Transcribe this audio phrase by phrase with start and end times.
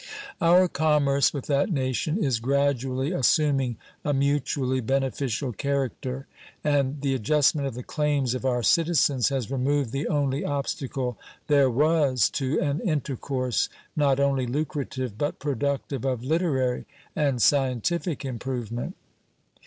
[0.41, 6.25] Our commerce with that nation is gradually assuming a mutually beneficial character,
[6.63, 11.69] and the adjustment of the claims of our citizens has removed the only obstacle there
[11.69, 18.95] was to an intercourse not only lucrative, but productive of literary and scientific improvement.